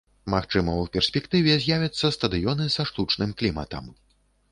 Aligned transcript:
Магчыма, 0.33 0.71
у 0.83 0.85
перспектыве 0.95 1.57
з'явяцца 1.65 2.11
стадыёны 2.17 2.65
са 2.77 2.87
штучным 2.91 3.37
кліматам. 3.43 3.85